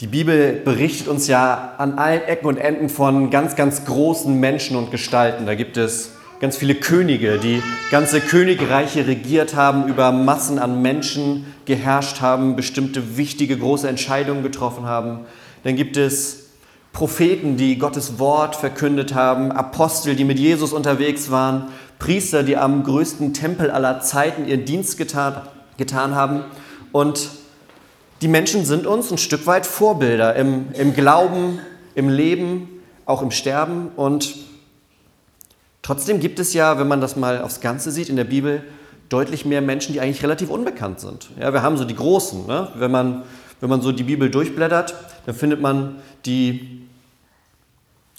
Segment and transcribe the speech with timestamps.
[0.00, 4.76] Die Bibel berichtet uns ja an allen Ecken und Enden von ganz, ganz großen Menschen
[4.76, 5.44] und Gestalten.
[5.44, 11.52] Da gibt es ganz viele Könige, die ganze Königreiche regiert haben, über Massen an Menschen
[11.64, 15.26] geherrscht haben, bestimmte wichtige, große Entscheidungen getroffen haben.
[15.64, 16.50] Dann gibt es
[16.92, 22.84] Propheten, die Gottes Wort verkündet haben, Apostel, die mit Jesus unterwegs waren, Priester, die am
[22.84, 25.42] größten Tempel aller Zeiten ihren Dienst getan,
[25.76, 26.44] getan haben.
[26.92, 27.30] Und
[28.20, 31.60] die Menschen sind uns ein Stück weit Vorbilder im, im Glauben,
[31.94, 32.68] im Leben,
[33.06, 33.88] auch im Sterben.
[33.96, 34.34] Und
[35.82, 38.62] trotzdem gibt es ja, wenn man das mal aufs Ganze sieht, in der Bibel
[39.08, 41.30] deutlich mehr Menschen, die eigentlich relativ unbekannt sind.
[41.40, 42.46] Ja, wir haben so die Großen.
[42.46, 42.68] Ne?
[42.74, 43.22] Wenn, man,
[43.60, 44.94] wenn man so die Bibel durchblättert,
[45.26, 46.82] dann findet man die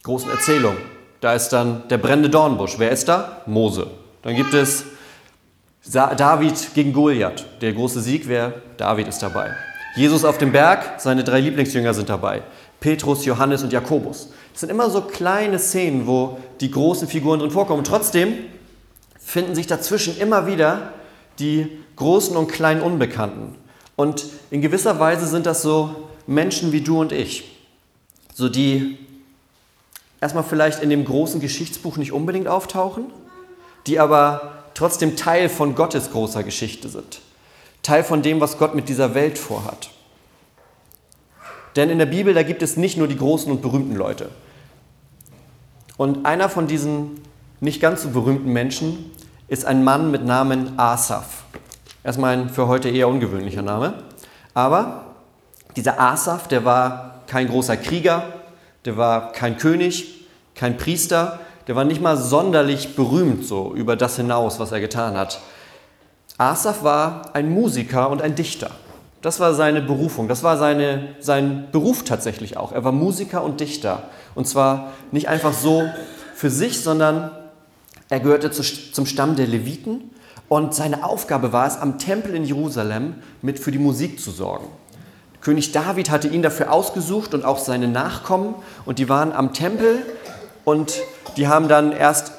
[0.04, 0.80] großen Erzählungen.
[1.22, 2.80] Da ist dann der brennende Dornbusch.
[2.80, 3.42] Wer ist da?
[3.46, 3.88] Mose.
[4.22, 4.86] Dann gibt es
[5.92, 7.46] David gegen Goliath.
[7.62, 8.54] Der große Sieg, wer?
[8.78, 9.54] David ist dabei.
[9.96, 12.44] Jesus auf dem Berg, seine drei Lieblingsjünger sind dabei.
[12.80, 14.30] Petrus, Johannes und Jakobus.
[14.54, 17.84] Es sind immer so kleine Szenen, wo die großen Figuren drin vorkommen.
[17.84, 18.34] Trotzdem
[19.20, 20.94] finden sich dazwischen immer wieder
[21.40, 23.56] die großen und kleinen Unbekannten.
[23.96, 27.58] Und in gewisser Weise sind das so Menschen wie du und ich.
[28.34, 28.98] So die
[30.22, 33.06] erstmal vielleicht in dem großen Geschichtsbuch nicht unbedingt auftauchen,
[33.88, 37.22] die aber trotzdem Teil von Gottes großer Geschichte sind.
[37.84, 39.90] Teil von dem, was Gott mit dieser Welt vorhat.
[41.76, 44.30] Denn in der Bibel, da gibt es nicht nur die großen und berühmten Leute.
[45.98, 47.22] Und einer von diesen
[47.60, 49.12] nicht ganz so berühmten Menschen
[49.48, 51.44] ist ein Mann mit Namen Asaf.
[52.04, 54.04] Erstmal ein für heute eher ungewöhnlicher Name.
[54.54, 55.06] Aber
[55.76, 58.24] dieser Asaf, der war kein großer Krieger,
[58.86, 64.16] der war kein König, kein Priester, der war nicht mal sonderlich berühmt so über das
[64.16, 65.40] hinaus, was er getan hat.
[66.40, 68.72] Asaf war ein Musiker und ein Dichter.
[69.22, 72.72] Das war seine Berufung, das war seine, sein Beruf tatsächlich auch.
[72.72, 74.04] Er war Musiker und Dichter.
[74.36, 75.84] Und zwar nicht einfach so
[76.34, 77.32] für sich, sondern
[78.08, 80.12] er gehörte zu, zum Stamm der Leviten
[80.48, 84.68] und seine Aufgabe war es, am Tempel in Jerusalem mit für die Musik zu sorgen.
[85.42, 88.56] König David hatte ihn dafür ausgesucht und auch seine Nachkommen
[88.86, 90.04] und die waren am Tempel
[90.64, 91.02] und
[91.36, 92.32] die haben dann erst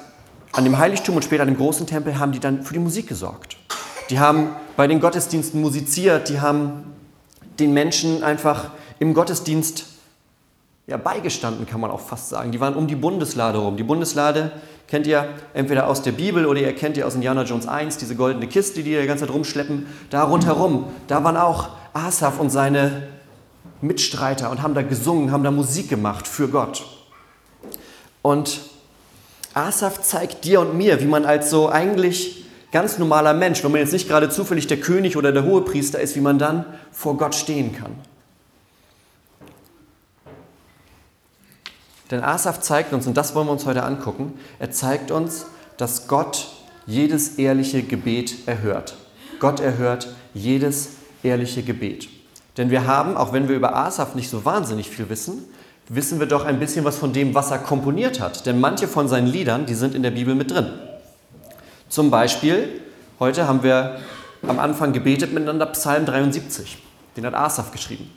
[0.53, 3.07] an dem Heiligtum und später an dem großen Tempel haben die dann für die Musik
[3.07, 3.60] gesorgt.
[4.11, 6.83] Die haben bei den Gottesdiensten musiziert, die haben
[7.59, 9.85] den Menschen einfach im Gottesdienst
[10.85, 12.51] ja, beigestanden, kann man auch fast sagen.
[12.51, 13.77] Die waren um die Bundeslade rum.
[13.77, 14.51] Die Bundeslade
[14.89, 18.15] kennt ihr entweder aus der Bibel oder ihr kennt ihr aus Indiana Jones 1, diese
[18.15, 19.85] goldene Kiste, die die ganze Zeit rumschleppen.
[20.09, 23.07] Da rundherum, da waren auch Asaf und seine
[23.79, 26.83] Mitstreiter und haben da gesungen, haben da Musik gemacht für Gott.
[28.21, 28.59] Und
[29.53, 32.40] Asaf zeigt dir und mir, wie man als so eigentlich
[32.71, 36.15] ganz normaler Mensch, wenn man jetzt nicht gerade zufällig der König oder der Hohepriester ist,
[36.15, 37.95] wie man dann vor Gott stehen kann.
[42.09, 45.45] Denn Asaf zeigt uns, und das wollen wir uns heute angucken, er zeigt uns,
[45.77, 46.49] dass Gott
[46.85, 48.95] jedes ehrliche Gebet erhört.
[49.39, 50.89] Gott erhört jedes
[51.23, 52.09] ehrliche Gebet.
[52.57, 55.45] Denn wir haben, auch wenn wir über Asaf nicht so wahnsinnig viel wissen,
[55.87, 58.45] wissen wir doch ein bisschen was von dem, was er komponiert hat.
[58.45, 60.67] Denn manche von seinen Liedern, die sind in der Bibel mit drin.
[61.91, 62.79] Zum Beispiel,
[63.19, 63.99] heute haben wir
[64.47, 66.77] am Anfang gebetet miteinander Psalm 73.
[67.17, 68.09] Den hat Asaf geschrieben.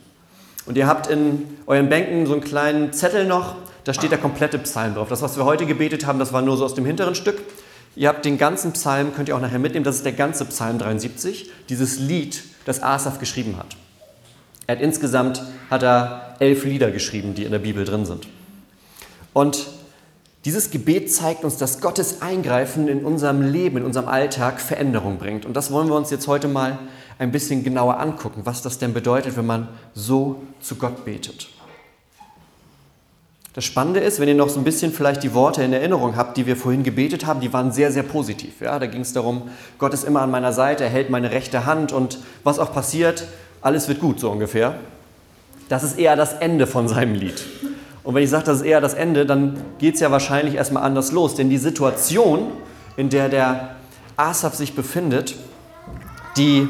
[0.65, 4.59] Und ihr habt in euren Bänken so einen kleinen Zettel noch, da steht der komplette
[4.59, 5.09] Psalm drauf.
[5.09, 7.37] Das, was wir heute gebetet haben, das war nur so aus dem hinteren Stück.
[7.97, 10.79] Ihr habt den ganzen Psalm, könnt ihr auch nachher mitnehmen, das ist der ganze Psalm
[10.79, 13.75] 73, dieses Lied, das Asaf geschrieben hat.
[14.67, 18.25] Er hat insgesamt hat er elf Lieder geschrieben, die in der Bibel drin sind.
[19.33, 19.67] Und
[20.45, 25.43] dieses Gebet zeigt uns, dass Gottes Eingreifen in unserem Leben, in unserem Alltag Veränderung bringt.
[25.43, 26.77] Und das wollen wir uns jetzt heute mal
[27.17, 31.47] ein bisschen genauer angucken, was das denn bedeutet, wenn man so zu Gott betet.
[33.53, 36.37] Das Spannende ist, wenn ihr noch so ein bisschen vielleicht die Worte in Erinnerung habt,
[36.37, 38.61] die wir vorhin gebetet haben, die waren sehr, sehr positiv.
[38.61, 39.43] Ja, da ging es darum,
[39.79, 43.23] Gott ist immer an meiner Seite, er hält meine rechte Hand und was auch passiert,
[43.61, 44.75] alles wird gut, so ungefähr.
[45.69, 47.45] Das ist eher das Ende von seinem Lied.
[48.05, 50.83] Und wenn ich sage, das ist eher das Ende, dann geht es ja wahrscheinlich erstmal
[50.83, 51.33] anders los.
[51.35, 52.51] Denn die Situation,
[52.95, 53.75] in der der
[54.15, 55.35] Asaf sich befindet,
[56.37, 56.69] die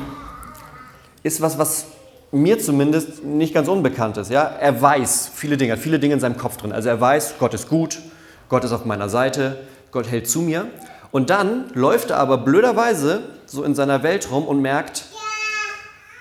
[1.23, 1.87] ist was, was
[2.31, 4.31] mir zumindest nicht ganz unbekannt ist.
[4.31, 4.43] Ja?
[4.43, 6.71] Er weiß viele Dinge, viele Dinge in seinem Kopf drin.
[6.71, 7.99] Also er weiß, Gott ist gut,
[8.47, 9.57] Gott ist auf meiner Seite,
[9.91, 10.67] Gott hält zu mir.
[11.11, 15.05] Und dann läuft er aber blöderweise so in seiner Welt rum und merkt,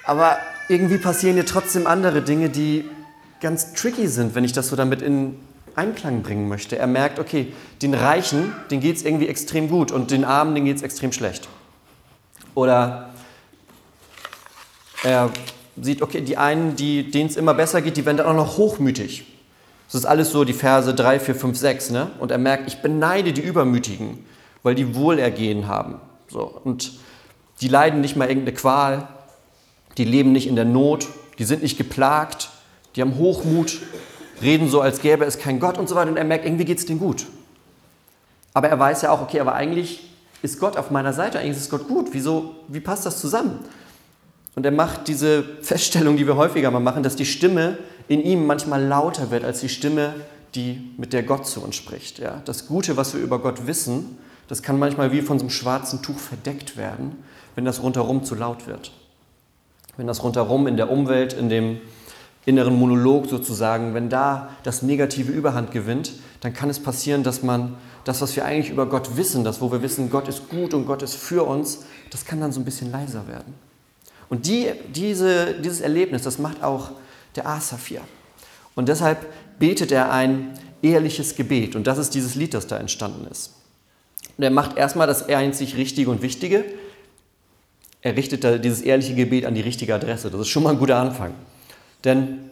[0.04, 0.36] aber
[0.68, 2.88] irgendwie passieren hier trotzdem andere Dinge, die
[3.44, 5.36] ganz tricky sind, wenn ich das so damit in
[5.76, 6.78] Einklang bringen möchte.
[6.78, 7.52] Er merkt, okay,
[7.82, 11.12] den Reichen, denen geht es irgendwie extrem gut und den Armen, denen geht es extrem
[11.12, 11.46] schlecht.
[12.54, 13.10] Oder
[15.02, 15.28] er
[15.78, 18.56] sieht, okay, die einen, die, denen es immer besser geht, die werden dann auch noch
[18.56, 19.26] hochmütig.
[19.88, 21.90] Das ist alles so die Verse 3, 4, 5, 6.
[21.90, 22.10] Ne?
[22.20, 24.24] Und er merkt, ich beneide die Übermütigen,
[24.62, 26.00] weil die Wohlergehen haben.
[26.28, 26.44] So.
[26.64, 26.92] Und
[27.60, 29.06] die leiden nicht mal irgendeine Qual,
[29.98, 31.08] die leben nicht in der Not,
[31.38, 32.48] die sind nicht geplagt,
[32.96, 33.80] die haben Hochmut,
[34.42, 36.10] reden so, als gäbe es keinen Gott und so weiter.
[36.10, 37.26] Und er merkt, irgendwie geht es denen gut.
[38.52, 40.10] Aber er weiß ja auch, okay, aber eigentlich
[40.42, 42.08] ist Gott auf meiner Seite, eigentlich ist Gott gut.
[42.12, 43.60] Wieso, wie passt das zusammen?
[44.54, 48.46] Und er macht diese Feststellung, die wir häufiger mal machen, dass die Stimme in ihm
[48.46, 50.14] manchmal lauter wird als die Stimme,
[50.54, 52.20] die mit der Gott zu uns spricht.
[52.20, 52.42] Ja?
[52.44, 56.02] Das Gute, was wir über Gott wissen, das kann manchmal wie von so einem schwarzen
[56.02, 57.24] Tuch verdeckt werden,
[57.56, 58.92] wenn das rundherum zu laut wird.
[59.96, 61.80] Wenn das rundherum in der Umwelt, in dem
[62.46, 67.76] inneren Monolog sozusagen, wenn da das Negative Überhand gewinnt, dann kann es passieren, dass man
[68.04, 70.86] das, was wir eigentlich über Gott wissen, das, wo wir wissen, Gott ist gut und
[70.86, 73.54] Gott ist für uns, das kann dann so ein bisschen leiser werden.
[74.28, 76.90] Und die, diese, dieses Erlebnis, das macht auch
[77.36, 78.02] der Asaph hier.
[78.74, 79.26] Und deshalb
[79.58, 81.76] betet er ein ehrliches Gebet.
[81.76, 83.54] Und das ist dieses Lied, das da entstanden ist.
[84.36, 86.64] Und er macht erstmal das einzig Richtige und Wichtige.
[88.02, 90.30] Er richtet dieses ehrliche Gebet an die richtige Adresse.
[90.30, 91.32] Das ist schon mal ein guter Anfang.
[92.04, 92.50] Denn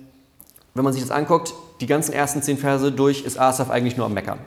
[0.75, 4.07] wenn man sich das anguckt, die ganzen ersten zehn Verse durch, ist Asaf eigentlich nur
[4.07, 4.39] am Meckern.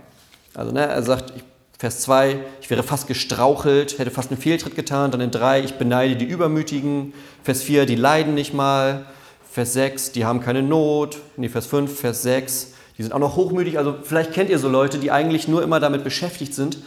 [0.53, 1.33] Also ne, er sagt,
[1.77, 5.11] Vers 2, ich wäre fast gestrauchelt, hätte fast einen Fehltritt getan.
[5.11, 7.13] Dann in 3, ich beneide die Übermütigen.
[7.43, 9.05] Vers 4, die leiden nicht mal.
[9.51, 11.19] Vers 6, die haben keine Not.
[11.35, 13.77] Nee, Vers 5, Vers 6, die sind auch noch hochmütig.
[13.77, 16.77] Also vielleicht kennt ihr so Leute, die eigentlich nur immer damit beschäftigt sind,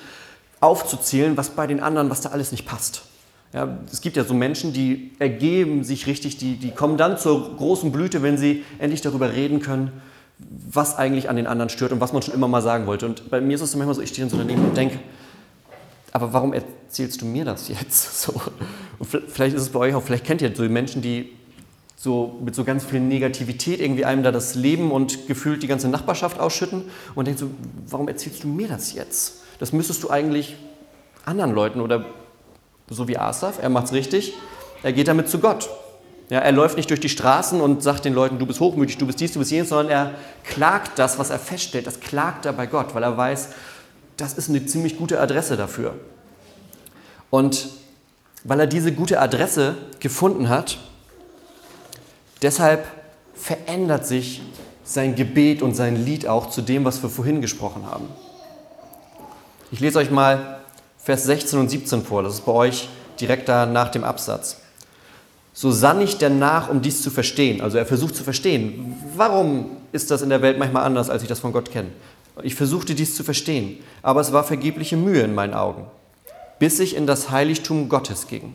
[0.60, 3.02] aufzuzählen, was bei den anderen, was da alles nicht passt.
[3.52, 7.56] Ja, es gibt ja so Menschen, die ergeben sich richtig, die, die kommen dann zur
[7.56, 9.92] großen Blüte, wenn sie endlich darüber reden können,
[10.38, 13.06] was eigentlich an den anderen stört und was man schon immer mal sagen wollte.
[13.06, 14.98] Und bei mir ist es manchmal so, ich stehe dann so daneben und denke,
[16.12, 18.22] aber warum erzählst du mir das jetzt?
[18.28, 18.40] So.
[18.98, 21.32] Und vielleicht ist es bei euch auch, vielleicht kennt ihr so Menschen, die
[21.96, 25.88] so mit so ganz viel Negativität irgendwie einem da das Leben und gefühlt die ganze
[25.88, 26.84] Nachbarschaft ausschütten
[27.14, 27.50] und denkt so,
[27.88, 29.42] warum erzählst du mir das jetzt?
[29.58, 30.56] Das müsstest du eigentlich
[31.24, 32.04] anderen Leuten oder
[32.90, 34.34] so wie Asaf, er macht es richtig,
[34.82, 35.68] er geht damit zu Gott.
[36.30, 39.06] Ja, er läuft nicht durch die Straßen und sagt den Leuten, du bist hochmütig, du
[39.06, 40.10] bist dies, du bist jenes, sondern er
[40.44, 43.48] klagt das, was er feststellt, das klagt er bei Gott, weil er weiß,
[44.18, 45.94] das ist eine ziemlich gute Adresse dafür.
[47.30, 47.68] Und
[48.44, 50.78] weil er diese gute Adresse gefunden hat,
[52.42, 52.86] deshalb
[53.34, 54.42] verändert sich
[54.84, 58.08] sein Gebet und sein Lied auch zu dem, was wir vorhin gesprochen haben.
[59.70, 60.57] Ich lese euch mal
[60.98, 62.22] Vers 16 und 17 vor.
[62.22, 62.88] Das ist bei euch
[63.20, 64.58] direkt da nach dem Absatz.
[65.54, 67.60] So sann ich denn nach, um dies zu verstehen.
[67.60, 71.28] Also er versucht zu verstehen, warum ist das in der Welt manchmal anders, als ich
[71.28, 71.88] das von Gott kenne.
[72.42, 75.86] Ich versuchte dies zu verstehen, aber es war vergebliche Mühe in meinen Augen,
[76.60, 78.52] bis ich in das Heiligtum Gottes ging.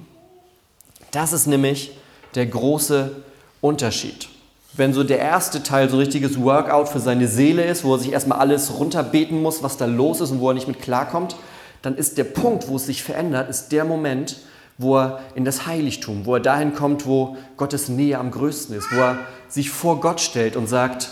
[1.12, 1.92] Das ist nämlich
[2.36, 3.12] der große
[3.60, 4.30] Unterschied.
[4.76, 8.12] Wenn so der erste Teil so richtiges Workout für seine Seele ist, wo er sich
[8.12, 11.36] erstmal alles runterbeten muss, was da los ist und wo er nicht mit klarkommt,
[11.84, 14.38] dann ist der Punkt, wo es sich verändert, ist der Moment,
[14.78, 18.92] wo er in das Heiligtum, wo er dahin kommt, wo Gottes Nähe am größten ist,
[18.92, 21.10] wo er sich vor Gott stellt und sagt,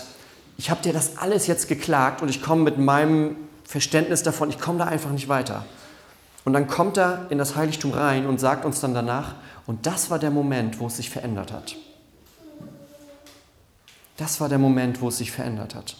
[0.56, 4.58] ich habe dir das alles jetzt geklagt und ich komme mit meinem Verständnis davon, ich
[4.58, 5.64] komme da einfach nicht weiter.
[6.44, 9.36] Und dann kommt er in das Heiligtum rein und sagt uns dann danach,
[9.66, 11.76] und das war der Moment, wo es sich verändert hat.
[14.16, 15.96] Das war der Moment, wo es sich verändert hat.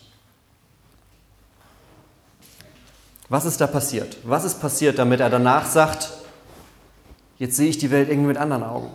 [3.33, 4.19] Was ist da passiert?
[4.25, 6.11] Was ist passiert, damit er danach sagt,
[7.39, 8.91] jetzt sehe ich die Welt irgendwie mit anderen Augen?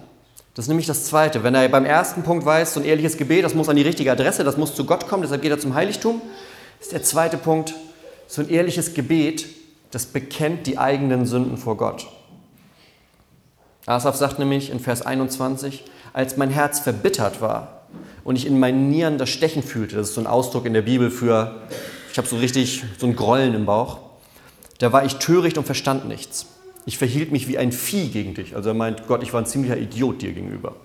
[0.54, 1.42] Das ist nämlich das Zweite.
[1.42, 4.12] Wenn er beim ersten Punkt weiß, so ein ehrliches Gebet, das muss an die richtige
[4.12, 6.22] Adresse, das muss zu Gott kommen, deshalb geht er zum Heiligtum,
[6.80, 7.74] ist der zweite Punkt,
[8.28, 9.48] so ein ehrliches Gebet,
[9.90, 12.06] das bekennt die eigenen Sünden vor Gott.
[13.88, 17.88] Asaf sagt nämlich in Vers 21, als mein Herz verbittert war
[18.24, 20.84] und ich in meinen Nieren das Stechen fühlte, das ist so ein Ausdruck in der
[20.84, 21.56] Bibel für,
[22.12, 24.07] ich habe so richtig so ein Grollen im Bauch,
[24.80, 26.48] da war ich töricht und verstand nichts.
[26.86, 28.56] Ich verhielt mich wie ein Vieh gegen dich.
[28.56, 30.76] Also er meint, Gott, ich war ein ziemlicher Idiot dir gegenüber.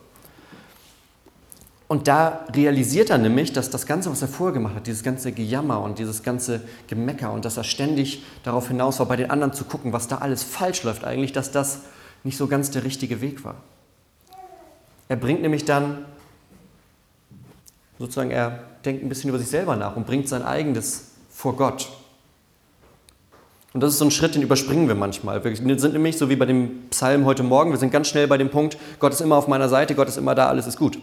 [1.92, 5.30] Und da realisiert er nämlich, dass das Ganze, was er vorher gemacht hat, dieses ganze
[5.30, 9.52] Gejammer und dieses ganze Gemecker und dass er ständig darauf hinaus war, bei den anderen
[9.52, 11.80] zu gucken, was da alles falsch läuft eigentlich, dass das
[12.24, 13.56] nicht so ganz der richtige Weg war.
[15.08, 16.06] Er bringt nämlich dann,
[17.98, 21.90] sozusagen, er denkt ein bisschen über sich selber nach und bringt sein eigenes vor Gott.
[23.72, 25.42] Und das ist so ein Schritt, den überspringen wir manchmal.
[25.44, 28.36] Wir sind nämlich, so wie bei dem Psalm heute Morgen, wir sind ganz schnell bei
[28.36, 30.98] dem Punkt, Gott ist immer auf meiner Seite, Gott ist immer da, alles ist gut.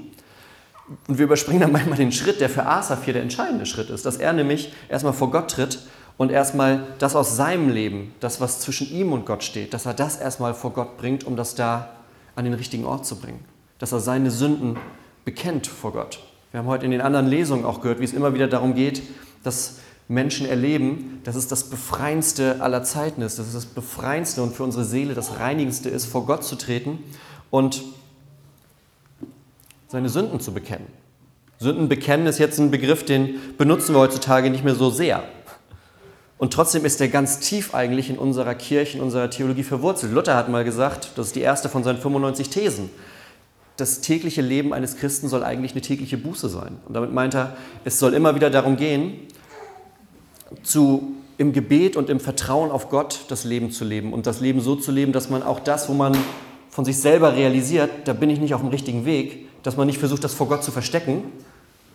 [1.08, 4.06] Und wir überspringen dann manchmal den Schritt, der für Asaf hier der entscheidende Schritt ist,
[4.06, 5.80] dass er nämlich erstmal vor Gott tritt
[6.18, 9.94] und erstmal das aus seinem Leben, das, was zwischen ihm und Gott steht, dass er
[9.94, 11.92] das erstmal vor Gott bringt, um das da
[12.36, 13.44] an den richtigen Ort zu bringen.
[13.80, 14.78] Dass er seine Sünden
[15.26, 16.20] bekennt vor Gott.
[16.52, 19.04] Wir haben heute in den anderen Lesungen auch gehört, wie es immer wieder darum geht,
[19.44, 19.78] dass
[20.10, 24.64] Menschen erleben, dass es das Befreiendste aller Zeiten ist, dass es das Befreiendste und für
[24.64, 26.98] unsere Seele das Reinigendste ist, vor Gott zu treten
[27.52, 27.84] und
[29.88, 30.88] seine Sünden zu bekennen.
[31.60, 35.24] Sünden bekennen ist jetzt ein Begriff, den benutzen wir heutzutage nicht mehr so sehr.
[36.40, 40.12] Und trotzdem ist er ganz tief eigentlich in unserer Kirche, in unserer Theologie verwurzelt.
[40.12, 42.90] Luther hat mal gesagt, das ist die erste von seinen 95 Thesen,
[43.78, 46.80] das tägliche Leben eines Christen soll eigentlich eine tägliche Buße sein.
[46.88, 49.28] Und damit meint er, es soll immer wieder darum gehen,
[50.64, 54.62] zu, im Gebet und im Vertrauen auf Gott das Leben zu leben und das Leben
[54.62, 56.18] so zu leben, dass man auch das, wo man
[56.70, 60.00] von sich selber realisiert, da bin ich nicht auf dem richtigen Weg, dass man nicht
[60.00, 61.24] versucht, das vor Gott zu verstecken,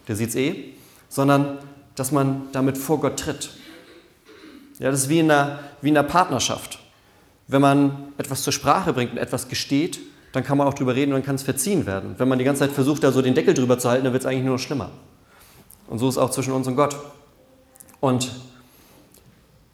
[0.09, 0.65] der sieht es eh,
[1.09, 1.59] sondern
[1.95, 3.51] dass man damit vor Gott tritt.
[4.79, 6.81] Ja, das ist wie in, einer, wie in einer Partnerschaft.
[7.47, 10.01] Wenn man etwas zur Sprache bringt und etwas gesteht,
[10.33, 12.15] dann kann man auch drüber reden und dann kann es verziehen werden.
[12.19, 14.25] Wenn man die ganze Zeit versucht, da so den Deckel drüber zu halten, dann wird
[14.25, 14.91] es eigentlich nur noch schlimmer.
[15.87, 16.97] Und so ist es auch zwischen uns und Gott.
[18.01, 18.31] Und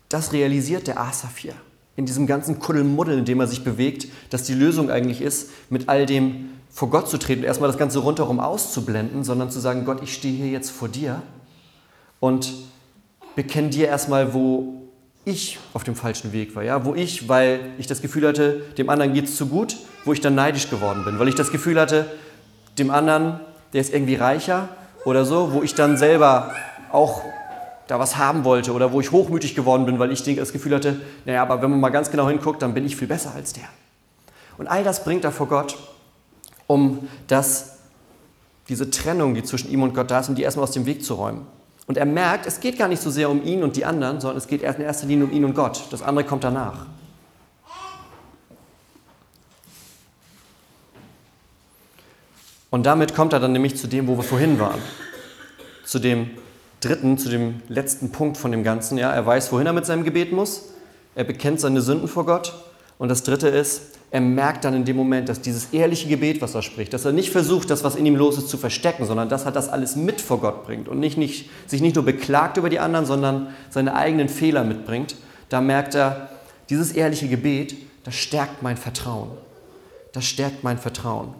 [0.09, 1.55] das realisiert der Asaf hier
[1.97, 5.89] in diesem ganzen Kuddelmuddel, in dem er sich bewegt, dass die Lösung eigentlich ist, mit
[5.89, 9.85] all dem vor Gott zu treten und erstmal das Ganze rundherum auszublenden, sondern zu sagen,
[9.85, 11.21] Gott, ich stehe hier jetzt vor dir
[12.21, 12.53] und
[13.35, 14.83] bekenne dir erstmal, wo
[15.25, 18.89] ich auf dem falschen Weg war, ja, wo ich, weil ich das Gefühl hatte, dem
[18.89, 21.79] anderen geht es zu gut, wo ich dann neidisch geworden bin, weil ich das Gefühl
[21.79, 22.07] hatte,
[22.79, 23.41] dem anderen,
[23.73, 24.69] der ist irgendwie reicher
[25.05, 26.55] oder so, wo ich dann selber
[26.93, 27.23] auch
[27.91, 31.01] da was haben wollte oder wo ich hochmütig geworden bin, weil ich das Gefühl hatte,
[31.25, 33.65] naja, aber wenn man mal ganz genau hinguckt, dann bin ich viel besser als der.
[34.59, 35.77] Und all das bringt er vor Gott
[36.69, 37.79] um das,
[38.69, 41.05] diese Trennung, die zwischen ihm und Gott da ist, um die erstmal aus dem Weg
[41.05, 41.47] zu räumen.
[41.89, 44.39] Und er merkt, es geht gar nicht so sehr um ihn und die anderen, sondern
[44.39, 45.83] es geht erst in erster Linie um ihn und Gott.
[45.91, 46.87] Das andere kommt danach.
[52.71, 54.79] Und damit kommt er dann nämlich zu dem, wo wir vorhin waren.
[55.85, 56.31] Zu dem
[56.81, 58.99] dritten, zu dem letzten Punkt von dem Ganzen.
[58.99, 60.71] Ja, er weiß, wohin er mit seinem Gebet muss.
[61.15, 62.55] Er bekennt seine Sünden vor Gott.
[62.99, 66.55] Und das dritte ist, er merkt dann in dem Moment, dass dieses ehrliche Gebet, was
[66.55, 69.29] er spricht, dass er nicht versucht, das, was in ihm los ist, zu verstecken, sondern
[69.29, 72.57] dass er das alles mit vor Gott bringt und nicht, nicht, sich nicht nur beklagt
[72.57, 75.15] über die anderen, sondern seine eigenen Fehler mitbringt.
[75.49, 76.29] Da merkt er,
[76.71, 79.31] dieses ehrliche Gebet, das stärkt mein Vertrauen.
[80.13, 81.35] Das stärkt mein Vertrauen.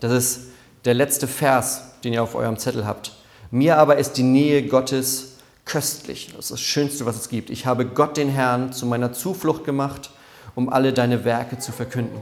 [0.00, 0.48] Das ist
[0.84, 3.12] der letzte Vers, den ihr auf eurem Zettel habt.
[3.52, 6.32] Mir aber ist die Nähe Gottes köstlich.
[6.34, 7.50] Das ist das Schönste, was es gibt.
[7.50, 10.10] Ich habe Gott den Herrn zu meiner Zuflucht gemacht
[10.54, 12.20] um alle deine Werke zu verkünden.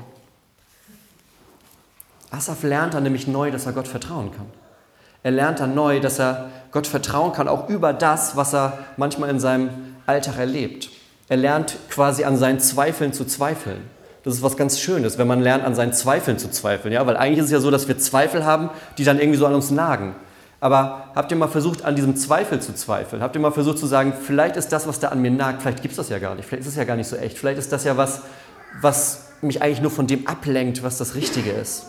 [2.30, 4.46] Asaf lernt dann nämlich neu, dass er Gott vertrauen kann.
[5.22, 9.30] Er lernt dann neu, dass er Gott vertrauen kann, auch über das, was er manchmal
[9.30, 9.70] in seinem
[10.06, 10.90] Alltag erlebt.
[11.28, 13.82] Er lernt quasi an seinen Zweifeln zu zweifeln.
[14.22, 16.92] Das ist was ganz Schönes, wenn man lernt, an seinen Zweifeln zu zweifeln.
[16.92, 17.06] Ja?
[17.06, 19.54] Weil eigentlich ist es ja so, dass wir Zweifel haben, die dann irgendwie so an
[19.54, 20.14] uns nagen.
[20.60, 23.22] Aber habt ihr mal versucht, an diesem Zweifel zu zweifeln?
[23.22, 25.80] Habt ihr mal versucht zu sagen, vielleicht ist das, was da an mir nagt, vielleicht
[25.80, 27.58] gibt es das ja gar nicht, vielleicht ist es ja gar nicht so echt, vielleicht
[27.58, 28.22] ist das ja was,
[28.82, 31.86] was mich eigentlich nur von dem ablenkt, was das Richtige ist.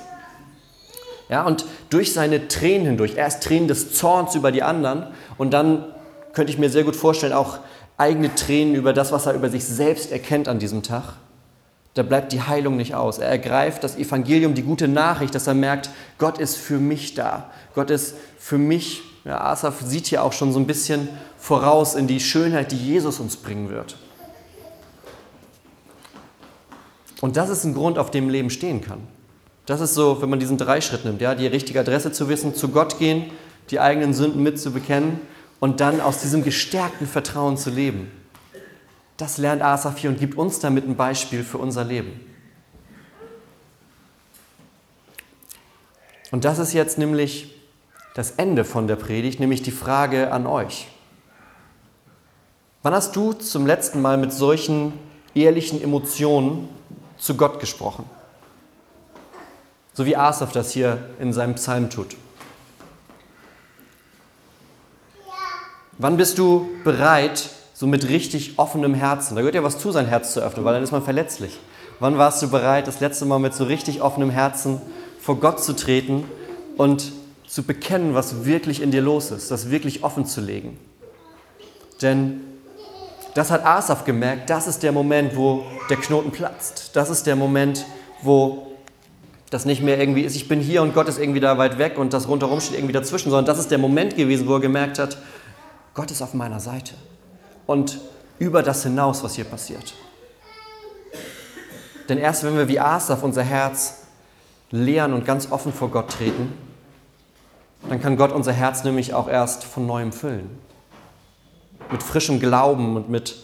[1.27, 5.85] Ja, und durch seine Tränen hindurch, erst Tränen des Zorns über die anderen und dann
[6.33, 7.59] könnte ich mir sehr gut vorstellen, auch
[7.97, 11.15] eigene Tränen über das, was er über sich selbst erkennt an diesem Tag.
[11.93, 13.17] Da bleibt die Heilung nicht aus.
[13.17, 17.49] Er ergreift das Evangelium, die gute Nachricht, dass er merkt, Gott ist für mich da.
[17.75, 22.07] Gott ist für mich, ja, Asaf sieht hier auch schon so ein bisschen voraus in
[22.07, 23.97] die Schönheit, die Jesus uns bringen wird.
[27.19, 28.99] Und das ist ein Grund, auf dem Leben stehen kann.
[29.65, 32.69] Das ist so, wenn man diesen Dreischritt nimmt, ja, die richtige Adresse zu wissen, zu
[32.69, 33.25] Gott gehen,
[33.69, 35.19] die eigenen Sünden mitzubekennen
[35.59, 38.11] und dann aus diesem gestärkten Vertrauen zu leben.
[39.21, 42.19] Das lernt Asaf hier und gibt uns damit ein Beispiel für unser Leben.
[46.31, 47.55] Und das ist jetzt nämlich
[48.15, 50.87] das Ende von der Predigt, nämlich die Frage an euch.
[52.81, 54.93] Wann hast du zum letzten Mal mit solchen
[55.35, 56.67] ehrlichen Emotionen
[57.19, 58.09] zu Gott gesprochen?
[59.93, 62.15] So wie Asaf das hier in seinem Psalm tut.
[65.99, 67.51] Wann bist du bereit,
[67.81, 70.75] so mit richtig offenem Herzen, da gehört ja was zu, sein Herz zu öffnen, weil
[70.75, 71.57] dann ist man verletzlich.
[71.99, 74.79] Wann warst du bereit, das letzte Mal mit so richtig offenem Herzen
[75.19, 76.25] vor Gott zu treten
[76.77, 77.11] und
[77.47, 80.77] zu bekennen, was wirklich in dir los ist, das wirklich offen zu legen.
[82.03, 82.41] Denn
[83.33, 86.91] das hat Asaf gemerkt, das ist der Moment, wo der Knoten platzt.
[86.93, 87.87] Das ist der Moment,
[88.21, 88.67] wo
[89.49, 91.97] das nicht mehr irgendwie ist, ich bin hier und Gott ist irgendwie da weit weg
[91.97, 94.99] und das rundherum steht irgendwie dazwischen, sondern das ist der Moment gewesen, wo er gemerkt
[94.99, 95.17] hat,
[95.95, 96.93] Gott ist auf meiner Seite.
[97.65, 97.99] Und
[98.39, 99.93] über das hinaus, was hier passiert.
[102.09, 104.01] Denn erst wenn wir wie Asaf unser Herz
[104.71, 106.51] leeren und ganz offen vor Gott treten,
[107.87, 110.49] dann kann Gott unser Herz nämlich auch erst von neuem füllen.
[111.91, 113.35] Mit frischem Glauben und mit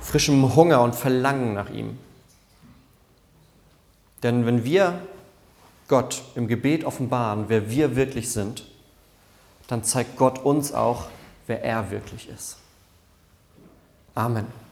[0.00, 1.98] frischem Hunger und Verlangen nach ihm.
[4.22, 4.98] Denn wenn wir
[5.88, 8.64] Gott im Gebet offenbaren, wer wir wirklich sind,
[9.66, 11.06] dann zeigt Gott uns auch,
[11.46, 12.56] wer er wirklich ist.
[14.16, 14.63] Amen.